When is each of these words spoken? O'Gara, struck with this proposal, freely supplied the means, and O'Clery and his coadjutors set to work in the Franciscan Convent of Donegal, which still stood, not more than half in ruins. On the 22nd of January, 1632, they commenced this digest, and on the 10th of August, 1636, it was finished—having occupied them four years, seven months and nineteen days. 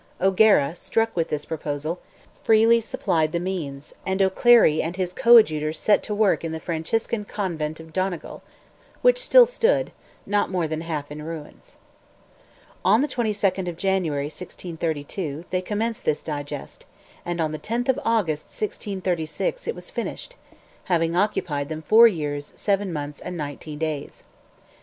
O'Gara, 0.19 0.75
struck 0.75 1.15
with 1.15 1.29
this 1.29 1.45
proposal, 1.45 1.99
freely 2.41 2.81
supplied 2.81 3.33
the 3.33 3.39
means, 3.39 3.93
and 4.03 4.19
O'Clery 4.19 4.81
and 4.81 4.95
his 4.97 5.13
coadjutors 5.13 5.77
set 5.77 6.01
to 6.01 6.15
work 6.15 6.43
in 6.43 6.51
the 6.51 6.59
Franciscan 6.59 7.23
Convent 7.23 7.79
of 7.79 7.93
Donegal, 7.93 8.41
which 9.03 9.21
still 9.21 9.45
stood, 9.45 9.91
not 10.25 10.49
more 10.49 10.67
than 10.67 10.81
half 10.81 11.11
in 11.11 11.21
ruins. 11.21 11.77
On 12.83 13.03
the 13.03 13.07
22nd 13.07 13.67
of 13.67 13.77
January, 13.77 14.25
1632, 14.25 15.45
they 15.51 15.61
commenced 15.61 16.03
this 16.03 16.23
digest, 16.23 16.87
and 17.23 17.39
on 17.39 17.51
the 17.51 17.59
10th 17.59 17.87
of 17.89 17.99
August, 18.03 18.45
1636, 18.47 19.67
it 19.67 19.75
was 19.75 19.91
finished—having 19.91 21.15
occupied 21.15 21.69
them 21.69 21.83
four 21.83 22.07
years, 22.07 22.53
seven 22.55 22.91
months 22.91 23.19
and 23.19 23.37
nineteen 23.37 23.77
days. 23.77 24.23